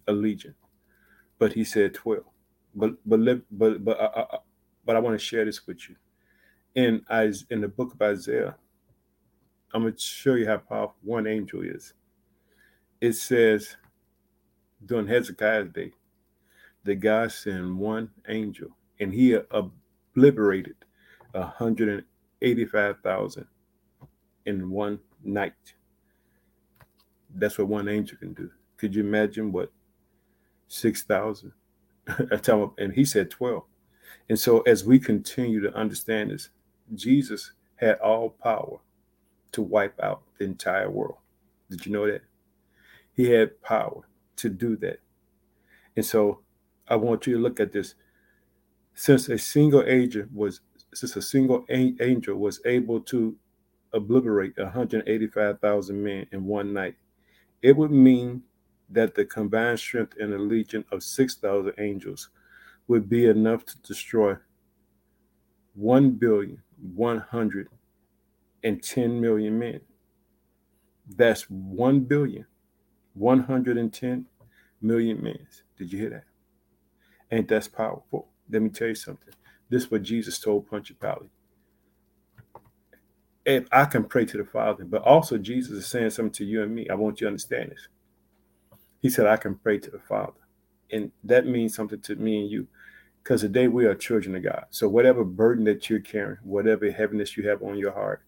a 0.07 0.13
legion, 0.13 0.55
but 1.39 1.53
he 1.53 1.63
said 1.63 1.93
12. 1.93 2.25
But 2.75 2.95
but 3.05 3.21
but 3.51 3.85
but 3.85 4.01
uh, 4.01 4.27
uh 4.33 4.39
but 4.87 4.97
I 4.97 5.01
want 5.01 5.19
to 5.19 5.23
share 5.23 5.45
this 5.45 5.67
with 5.67 5.91
you. 5.91 5.97
In 6.75 7.05
in 7.51 7.61
the 7.61 7.69
book 7.69 7.93
of 7.93 8.01
Isaiah, 8.01 8.57
I'm 9.75 9.83
going 9.83 9.93
to 9.93 10.01
show 10.01 10.37
you 10.37 10.47
how 10.47 10.57
powerful 10.57 10.97
one 11.03 11.27
angel 11.27 11.61
is. 11.61 11.93
It 12.99 13.13
says 13.13 13.77
during 14.87 15.07
Hezekiah's 15.07 15.69
day, 15.69 15.93
that 16.85 16.95
God 16.95 17.31
sent 17.31 17.77
one 17.77 18.09
angel 18.27 18.71
and 19.01 19.13
he 19.13 19.37
obliterated 20.19 20.75
185,000 21.33 23.47
in 24.47 24.71
one 24.71 24.99
night. 25.23 25.75
That's 27.35 27.59
what 27.59 27.69
one 27.69 27.89
angel 27.89 28.17
can 28.19 28.33
do. 28.33 28.51
Could 28.77 28.97
you 28.97 29.05
imagine 29.05 29.53
what 29.53 29.71
6,000? 30.69 31.53
and 32.79 32.93
he 32.93 33.05
said 33.05 33.31
12. 33.31 33.63
And 34.29 34.39
so, 34.39 34.61
as 34.61 34.85
we 34.85 34.99
continue 34.99 35.61
to 35.61 35.75
understand 35.75 36.31
this, 36.31 36.51
Jesus 36.95 37.53
had 37.77 37.99
all 37.99 38.31
power 38.31 38.79
to 39.53 39.63
wipe 39.63 39.99
out 40.03 40.23
the 40.39 40.45
entire 40.45 40.91
world. 40.91 41.19
Did 41.71 41.87
you 41.87 41.93
know 41.93 42.11
that? 42.11 42.23
He 43.15 43.31
had 43.31 43.61
power 43.63 44.03
to 44.37 44.49
do 44.49 44.77
that. 44.79 45.01
And 45.97 46.05
so, 46.05 46.41
I 46.89 46.97
want 46.97 47.27
you 47.27 47.37
to 47.37 47.43
look 47.43 47.61
at 47.61 47.73
this. 47.73 47.95
Since 48.99 49.29
a 49.29 49.39
single 49.39 49.85
agent 49.87 50.35
was 50.35 50.61
since 50.93 51.15
a 51.15 51.23
single 51.23 51.65
angel 51.71 52.37
was 52.37 52.61
able 52.65 53.01
to 53.03 53.37
obliterate 53.93 54.59
185,000 54.59 56.03
men 56.03 56.27
in 56.33 56.45
one 56.45 56.73
night, 56.73 56.97
it 57.63 57.77
would 57.77 57.93
mean 57.93 58.43
that 58.91 59.15
the 59.15 59.25
combined 59.25 59.79
strength 59.79 60.17
in 60.19 60.33
a 60.33 60.39
legion 60.39 60.85
of 60.91 61.05
6,000 61.05 61.75
angels 61.79 62.31
would 62.89 63.09
be 63.09 63.27
enough 63.27 63.65
to 63.67 63.79
destroy 63.83 64.35
1 65.77 66.11
billion 66.11 66.61
110 66.97 69.21
million 69.21 69.59
men. 69.61 69.81
That's 71.15 71.43
1 71.43 72.01
billion 72.01 72.47
110 73.15 74.27
million 74.83 75.23
men. 75.23 75.47
Did 75.77 75.93
you 75.93 76.01
hear 76.01 76.11
that? 76.11 76.25
Ain't 77.31 77.47
that's 77.47 77.69
powerful? 77.69 78.27
Let 78.51 78.63
me 78.63 78.71
tell 78.71 78.89
you 78.89 78.95
something. 78.95 79.35
This 79.69 79.85
is 79.85 79.91
what 79.91 80.03
Jesus 80.03 80.39
told 80.39 80.69
Pontius 80.69 80.99
Pilate. 81.01 81.31
If 83.45 83.67
I 83.73 83.85
can 83.85 84.05
pray 84.05 84.25
to 84.27 84.37
the 84.37 84.45
Father, 84.45 84.85
but 84.85 85.03
also 85.03 85.39
Jesus 85.39 85.73
is 85.73 85.87
saying 85.87 86.11
something 86.11 86.33
to 86.33 86.45
you 86.45 86.63
and 86.63 86.75
me. 86.75 86.89
I 86.89 86.95
want 86.95 87.21
you 87.21 87.27
to 87.27 87.29
understand 87.29 87.71
this. 87.71 87.89
He 89.01 89.11
said, 89.11 89.27
I 89.27 89.37
can 89.37 89.55
pray 89.55 89.79
to 89.79 89.91
the 89.91 89.99
Father. 89.99 90.41
And 90.91 91.13
that 91.25 91.47
means 91.47 91.75
something 91.75 92.01
to 92.01 92.17
me 92.17 92.41
and 92.41 92.51
you. 92.51 92.67
Because 93.23 93.43
today 93.43 93.69
we 93.69 93.85
are 93.85 93.95
children 93.95 94.35
of 94.37 94.43
God. 94.43 94.65
So 94.71 94.89
whatever 94.89 95.25
burden 95.25 95.65
that 95.65 95.89
you're 95.89 96.01
carrying, 96.01 96.39
whatever 96.43 96.91
heaviness 96.91 97.37
you 97.37 97.49
have 97.49 97.63
on 97.63 97.77
your 97.77 97.93
heart, 97.93 98.23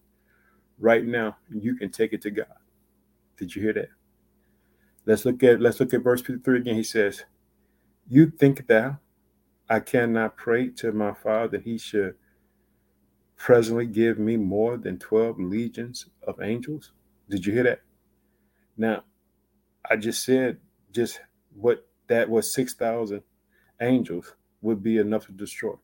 right 0.79 1.05
now, 1.05 1.37
you 1.49 1.75
can 1.75 1.89
take 1.91 2.13
it 2.13 2.21
to 2.21 2.31
God. 2.31 2.45
Did 3.37 3.55
you 3.55 3.61
hear 3.61 3.73
that? 3.73 3.89
Let's 5.05 5.25
look 5.25 5.41
at 5.43 5.59
let's 5.59 5.79
look 5.79 5.93
at 5.93 6.03
verse 6.03 6.21
53 6.21 6.59
again. 6.59 6.75
He 6.75 6.83
says, 6.83 7.25
You 8.07 8.29
think 8.29 8.67
that 8.67 8.97
I 9.71 9.79
cannot 9.79 10.35
pray 10.35 10.67
to 10.67 10.91
my 10.91 11.13
Father 11.13 11.57
that 11.57 11.63
he 11.63 11.77
should 11.77 12.15
presently 13.37 13.85
give 13.85 14.19
me 14.19 14.35
more 14.35 14.75
than 14.75 14.99
12 14.99 15.39
legions 15.39 16.07
of 16.27 16.41
angels? 16.41 16.91
Did 17.29 17.45
you 17.45 17.53
hear 17.53 17.63
that? 17.63 17.79
Now, 18.75 19.05
I 19.89 19.95
just 19.95 20.25
said 20.25 20.57
just 20.91 21.21
what 21.55 21.87
that 22.07 22.29
was 22.29 22.53
6,000 22.53 23.23
angels 23.79 24.35
would 24.61 24.83
be 24.83 24.97
enough 24.97 25.27
to 25.27 25.31
destroy 25.31 25.75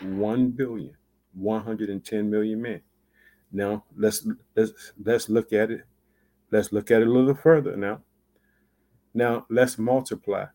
1 0.00 0.50
billion 0.52 0.96
110 1.34 2.30
million 2.30 2.62
men. 2.62 2.80
Now 3.52 3.84
let's 3.94 4.26
let's 4.56 4.92
let's 5.04 5.28
look 5.28 5.52
at 5.52 5.70
it. 5.70 5.82
Let's 6.50 6.72
look 6.72 6.90
at 6.90 7.02
it 7.02 7.08
a 7.08 7.10
little 7.10 7.34
further 7.34 7.76
now. 7.76 8.00
Now 9.12 9.44
let's 9.50 9.78
multiply 9.78 10.46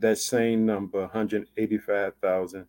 that 0.00 0.18
same 0.18 0.66
number 0.66 1.02
185,000 1.02 2.66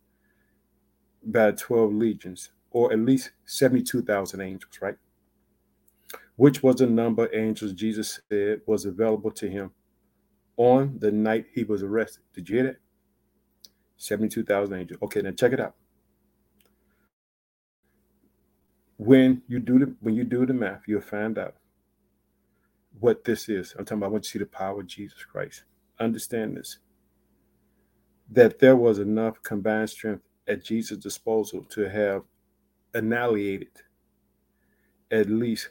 by 1.26 1.52
12 1.52 1.94
legions 1.94 2.52
or 2.72 2.94
at 2.94 3.00
least 3.00 3.32
72,000 3.46 4.42
angels, 4.42 4.80
right? 4.82 4.96
which 6.36 6.64
was 6.64 6.78
the 6.78 6.88
number 6.88 7.30
angels 7.36 7.74
Jesus 7.74 8.20
said 8.30 8.62
was 8.66 8.86
available 8.86 9.32
to 9.32 9.50
him 9.50 9.72
on 10.58 10.98
the 11.00 11.12
night 11.12 11.48
he 11.54 11.64
was 11.64 11.84
arrested. 11.84 12.24
Did 12.34 12.50
you 12.50 12.56
hear 12.58 12.66
that? 12.66 12.78
72,000 13.98 14.74
angels. 14.76 15.00
Okay, 15.04 15.22
now 15.22 15.32
check 15.32 15.54
it 15.54 15.60
out. 15.60 15.76
When 18.98 19.44
you 19.48 19.60
do 19.60 19.80
the 19.80 19.96
when 20.02 20.16
you 20.16 20.24
do 20.24 20.46
the 20.46 20.54
math, 20.54 20.84
you'll 20.88 21.02
find 21.02 21.38
out 21.38 21.56
what 23.00 23.24
this 23.26 23.50
is. 23.50 23.76
I'm 23.78 23.86
talking 23.86 24.00
about 24.00 24.08
I 24.08 24.12
want 24.12 24.26
you 24.26 24.28
to 24.28 24.32
see 24.32 24.40
the 24.40 24.46
power 24.46 24.82
of 24.82 24.88
Jesus 24.88 25.24
Christ. 25.26 25.64
Understand 26.00 26.58
this. 26.58 26.80
That 28.32 28.60
there 28.60 28.76
was 28.76 29.00
enough 29.00 29.42
combined 29.44 29.90
strength 29.90 30.24
at 30.48 30.64
Jesus' 30.64 30.98
disposal 30.98 31.64
to 31.66 31.90
have 31.90 32.24
annihilated 32.94 33.70
at 35.12 35.30
least 35.30 35.70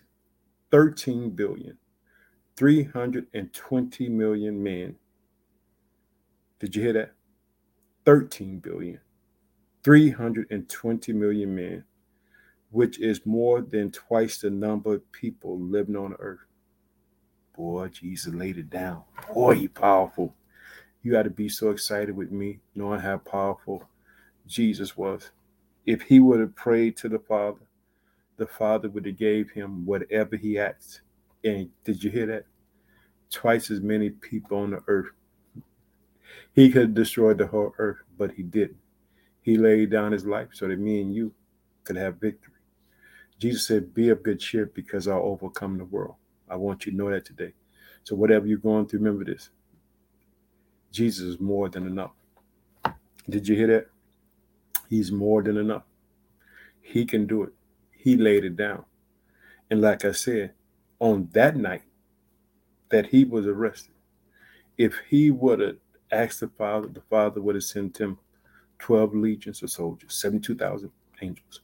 13 0.70 1.30
billion 1.30 1.76
320 2.56 4.08
million 4.10 4.62
men. 4.62 4.94
Did 6.58 6.76
you 6.76 6.82
hear 6.82 6.92
that? 6.92 7.12
13 8.04 8.58
billion 8.58 9.00
320 9.82 11.12
million 11.14 11.54
men, 11.54 11.84
which 12.70 12.98
is 13.00 13.24
more 13.24 13.62
than 13.62 13.90
twice 13.90 14.38
the 14.38 14.50
number 14.50 14.94
of 14.94 15.12
people 15.12 15.58
living 15.58 15.96
on 15.96 16.14
earth. 16.18 16.44
Boy, 17.56 17.88
Jesus 17.88 18.34
laid 18.34 18.58
it 18.58 18.68
down. 18.68 19.02
Boy, 19.32 19.54
he 19.54 19.68
powerful. 19.68 20.34
You 21.02 21.12
got 21.12 21.22
to 21.22 21.30
be 21.30 21.48
so 21.48 21.70
excited 21.70 22.14
with 22.14 22.30
me, 22.30 22.60
knowing 22.74 23.00
how 23.00 23.18
powerful 23.18 23.84
Jesus 24.46 24.96
was. 24.96 25.30
If 25.86 26.02
he 26.02 26.20
would 26.20 26.40
have 26.40 26.54
prayed 26.54 26.96
to 26.98 27.08
the 27.08 27.18
Father, 27.18 27.60
the 28.36 28.46
Father 28.46 28.88
would 28.90 29.06
have 29.06 29.16
gave 29.16 29.50
him 29.50 29.86
whatever 29.86 30.36
he 30.36 30.58
asked. 30.58 31.00
And 31.42 31.70
did 31.84 32.04
you 32.04 32.10
hear 32.10 32.26
that? 32.26 32.44
Twice 33.30 33.70
as 33.70 33.80
many 33.80 34.10
people 34.10 34.58
on 34.58 34.72
the 34.72 34.82
earth. 34.88 35.10
He 36.52 36.70
could 36.70 36.82
have 36.82 36.94
destroyed 36.94 37.38
the 37.38 37.46
whole 37.46 37.74
earth, 37.78 37.98
but 38.18 38.32
he 38.32 38.42
didn't. 38.42 38.76
He 39.42 39.56
laid 39.56 39.90
down 39.90 40.12
his 40.12 40.26
life 40.26 40.48
so 40.52 40.68
that 40.68 40.78
me 40.78 41.00
and 41.00 41.14
you 41.14 41.32
could 41.84 41.96
have 41.96 42.16
victory. 42.16 42.54
Jesus 43.38 43.66
said, 43.66 43.94
Be 43.94 44.10
of 44.10 44.22
good 44.22 44.38
cheer 44.38 44.66
because 44.66 45.08
I'll 45.08 45.22
overcome 45.22 45.78
the 45.78 45.84
world. 45.86 46.16
I 46.48 46.56
want 46.56 46.84
you 46.84 46.92
to 46.92 46.98
know 46.98 47.10
that 47.10 47.24
today. 47.24 47.54
So, 48.04 48.16
whatever 48.16 48.46
you're 48.46 48.58
going 48.58 48.86
through, 48.86 49.00
remember 49.00 49.24
this 49.24 49.50
Jesus 50.90 51.24
is 51.24 51.40
more 51.40 51.68
than 51.68 51.86
enough. 51.86 52.12
Did 53.28 53.46
you 53.48 53.56
hear 53.56 53.66
that? 53.68 53.86
He's 54.88 55.12
more 55.12 55.42
than 55.42 55.56
enough. 55.56 55.84
He 56.80 57.04
can 57.04 57.26
do 57.26 57.44
it 57.44 57.52
he 58.00 58.16
laid 58.16 58.44
it 58.44 58.56
down. 58.56 58.84
And 59.70 59.80
like 59.80 60.04
I 60.04 60.12
said, 60.12 60.54
on 60.98 61.28
that 61.32 61.56
night 61.56 61.82
that 62.90 63.06
he 63.06 63.24
was 63.24 63.46
arrested, 63.46 63.92
if 64.78 64.94
he 65.08 65.30
would 65.30 65.60
have 65.60 65.76
asked 66.10 66.40
the 66.40 66.48
Father, 66.48 66.88
the 66.88 67.02
Father 67.02 67.40
would 67.42 67.54
have 67.54 67.64
sent 67.64 67.98
him 67.98 68.18
12 68.78 69.14
legions 69.14 69.62
of 69.62 69.70
soldiers, 69.70 70.14
72,000 70.14 70.90
angels. 71.20 71.60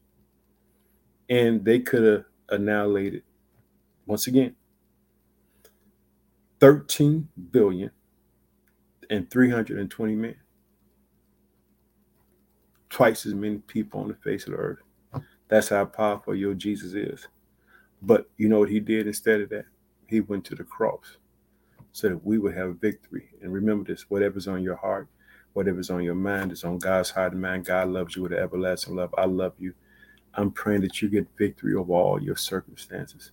And 1.31 1.65
they 1.65 1.81
could 1.81 2.05
have 2.05 2.25
annihilated, 2.51 3.23
once 4.05 4.27
again, 4.27 4.55
13 6.61 7.29
billion 7.51 7.91
and 9.11 9.31
320 9.31 10.15
men. 10.15 10.37
Twice 12.89 13.27
as 13.27 13.35
many 13.35 13.59
people 13.59 14.01
on 14.01 14.09
the 14.09 14.15
face 14.15 14.47
of 14.47 14.53
the 14.53 14.59
earth. 14.59 14.79
That's 15.49 15.69
how 15.69 15.85
powerful 15.85 16.35
your 16.35 16.55
Jesus 16.55 16.95
is. 16.95 17.29
But 18.03 18.29
you 18.37 18.49
know 18.49 18.61
what 18.61 18.71
he 18.71 18.81
did 18.81 19.07
instead 19.07 19.41
of 19.41 19.49
that? 19.51 19.67
He 20.09 20.21
went 20.21 20.45
to 20.47 20.55
the 20.55 20.65
cross 20.65 21.17
so 21.93 22.09
that 22.09 22.25
we 22.25 22.39
would 22.39 22.55
have 22.55 22.81
victory. 22.81 23.31
And 23.43 23.53
remember 23.53 23.85
this 23.85 24.11
whatever's 24.11 24.49
on 24.49 24.63
your 24.63 24.77
heart, 24.77 25.09
whatever's 25.55 25.91
on 25.91 26.03
your 26.03 26.15
mind, 26.15 26.53
is 26.53 26.65
on 26.65 26.79
God's 26.79 27.11
heart 27.11 27.33
and 27.33 27.43
mind. 27.43 27.65
God 27.65 27.89
loves 27.89 28.17
you 28.17 28.23
with 28.23 28.33
an 28.33 28.39
everlasting 28.39 28.97
love. 28.97 29.15
I 29.17 29.25
love 29.25 29.55
you. 29.59 29.75
I'm 30.35 30.51
praying 30.51 30.83
that 30.83 31.01
you 31.01 31.09
get 31.09 31.27
victory 31.39 31.75
over 31.75 31.93
all 31.93 32.23
your 32.23 32.37
circumstances. 32.37 33.33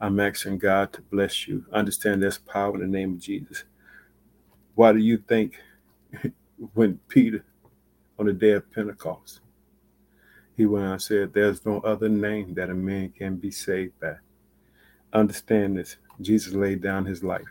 I'm 0.00 0.20
asking 0.20 0.58
God 0.58 0.92
to 0.94 1.02
bless 1.02 1.46
you. 1.48 1.66
Understand 1.72 2.22
there's 2.22 2.38
power 2.38 2.74
in 2.74 2.80
the 2.80 2.98
name 2.98 3.14
of 3.14 3.20
Jesus. 3.20 3.64
Why 4.74 4.92
do 4.92 4.98
you 4.98 5.18
think 5.18 5.58
when 6.74 7.00
Peter, 7.08 7.44
on 8.18 8.26
the 8.26 8.32
day 8.32 8.52
of 8.52 8.70
Pentecost, 8.72 9.40
he 10.56 10.66
went 10.66 10.86
and 10.86 11.02
said, 11.02 11.32
There's 11.32 11.64
no 11.66 11.80
other 11.80 12.08
name 12.08 12.54
that 12.54 12.70
a 12.70 12.74
man 12.74 13.10
can 13.10 13.36
be 13.36 13.50
saved 13.50 13.98
by. 14.00 14.16
Understand 15.12 15.78
this. 15.78 15.96
Jesus 16.20 16.54
laid 16.54 16.82
down 16.82 17.06
his 17.06 17.24
life 17.24 17.48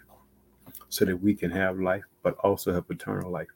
so 0.90 1.06
that 1.06 1.18
we 1.18 1.36
can 1.36 1.52
have 1.52 1.80
life, 1.80 2.04
but 2.24 2.38
also 2.40 2.74
have 2.74 2.86
eternal 2.90 3.32
life. 3.32 3.48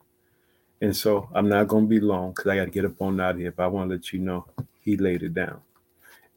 And 0.80 0.96
so 0.96 1.28
I'm 1.34 1.48
not 1.48 1.68
going 1.68 1.84
to 1.84 1.88
be 1.88 2.00
long 2.00 2.30
because 2.30 2.48
I 2.48 2.56
got 2.56 2.66
to 2.66 2.70
get 2.70 2.84
up 2.84 3.00
on 3.00 3.20
out 3.20 3.36
of 3.36 3.40
here. 3.40 3.52
But 3.52 3.64
I 3.64 3.66
want 3.68 3.90
to 3.90 3.96
let 3.96 4.12
you 4.12 4.20
know 4.20 4.46
he 4.80 4.96
laid 4.96 5.22
it 5.22 5.34
down. 5.34 5.60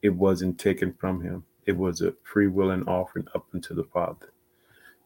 It 0.02 0.12
wasn't 0.12 0.60
taken 0.60 0.94
from 0.94 1.22
him, 1.22 1.46
it 1.66 1.76
was 1.78 2.02
a 2.02 2.14
free 2.24 2.48
will 2.48 2.72
and 2.72 2.88
offering 2.88 3.28
up 3.36 3.48
unto 3.54 3.74
the 3.74 3.84
Father 3.86 4.32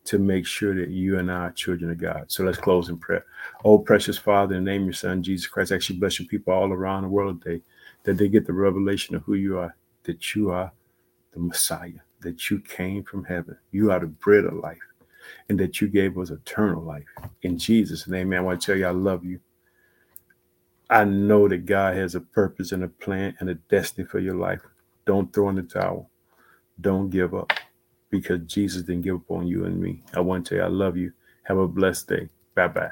to 0.04 0.18
make 0.18 0.46
sure 0.46 0.76
that 0.76 0.90
you 0.90 1.20
and 1.20 1.32
I 1.32 1.36
are 1.36 1.52
children 1.52 1.92
of 1.92 2.00
God. 2.00 2.26
So 2.28 2.44
let's 2.44 2.58
close 2.58 2.90
in 2.90 2.98
prayer. 2.98 3.26
Oh, 3.64 3.78
precious 3.78 4.18
Father, 4.18 4.56
in 4.56 4.64
the 4.64 4.72
name 4.72 4.82
of 4.82 4.88
your 4.88 4.94
Son, 4.94 5.22
Jesus 5.22 5.48
Christ, 5.48 5.72
actually 5.72 6.00
bless 6.00 6.20
your 6.20 6.28
people 6.28 6.54
all 6.54 6.72
around 6.72 7.04
the 7.04 7.10
world 7.10 7.42
today 7.42 7.62
that 8.04 8.18
they 8.18 8.28
get 8.28 8.48
the 8.48 8.54
revelation 8.54 9.16
of 9.16 9.24
who 9.24 9.36
you 9.36 9.60
are, 9.60 9.76
that 10.04 10.34
you 10.34 10.50
are 10.50 10.72
the 11.34 11.40
Messiah, 11.40 11.92
that 12.22 12.50
you 12.50 12.60
came 12.60 13.04
from 13.04 13.24
heaven. 13.24 13.56
You 13.72 13.92
are 13.92 14.00
the 14.00 14.08
bread 14.08 14.46
of 14.46 14.54
life, 14.54 14.80
and 15.50 15.60
that 15.60 15.82
you 15.82 15.88
gave 15.88 16.18
us 16.18 16.32
eternal 16.32 16.82
life. 16.82 17.06
In 17.44 17.58
Jesus' 17.58 18.08
name, 18.08 18.30
man, 18.30 18.40
I 18.40 18.42
want 18.42 18.62
to 18.62 18.66
tell 18.66 18.78
you 18.78 18.88
I 18.88 18.92
love 18.92 19.24
you. 19.24 19.40
I 20.90 21.06
know 21.06 21.48
that 21.48 21.66
God 21.66 21.96
has 21.96 22.16
a 22.16 22.22
purpose 22.22 22.72
and 22.72 22.84
a 22.84 22.88
plan 22.88 23.36
and 23.40 23.50
a 23.50 23.56
destiny 23.56 24.06
for 24.06 24.20
your 24.20 24.36
life. 24.36 24.62
Don't 25.06 25.32
throw 25.32 25.50
in 25.50 25.56
the 25.56 25.62
towel. 25.62 26.10
Don't 26.82 27.10
give 27.10 27.34
up 27.36 27.54
because 28.12 28.42
Jesus 28.46 28.84
didn't 28.84 29.04
give 29.04 29.16
up 29.16 29.32
on 29.32 29.48
you 29.48 29.66
and 29.66 29.80
me. 29.82 30.04
I 30.14 30.20
want 30.20 30.46
to 30.48 30.56
tell 30.56 30.58
you 30.60 30.66
I 30.66 30.76
love 30.86 30.98
you. 30.98 31.14
Have 31.44 31.58
a 31.58 31.68
blessed 31.68 32.10
day. 32.10 32.30
Bye 32.56 32.68
bye. 32.68 32.92